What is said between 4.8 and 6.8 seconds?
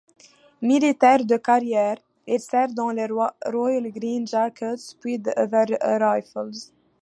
puis The Rifles.